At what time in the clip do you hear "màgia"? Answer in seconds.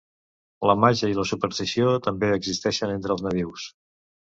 0.83-1.11